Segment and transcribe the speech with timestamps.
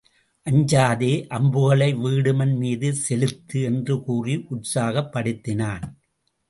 [0.45, 5.85] அஞ்சாதே அம்புகளை வீடுமன் மீது செலுத்து என்று கூறி உற்சாகப்படுத்தினான்.